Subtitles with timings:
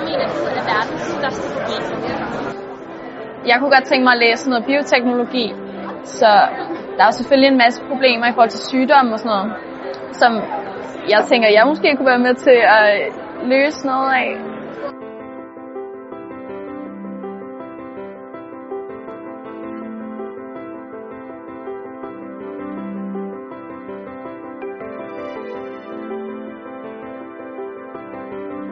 [0.00, 0.28] Mener
[0.60, 1.82] er verdens største problem?
[3.50, 5.46] Jeg kunne godt tænke mig at læse noget bioteknologi,
[6.04, 6.30] så
[6.96, 9.52] der er selvfølgelig en masse problemer i forhold til sygdomme og sådan noget,
[10.20, 10.32] som
[11.12, 12.84] jeg tænker, jeg måske kunne være med til at
[13.52, 14.30] løse noget af.